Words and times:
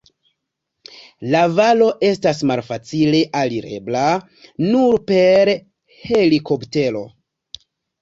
La 1.35 1.41
valo 1.59 1.89
estas 2.07 2.41
malfacile 2.53 3.21
alirebla, 3.43 4.09
nur 4.73 5.01
per 5.15 5.57
helikoptero. 6.11 7.09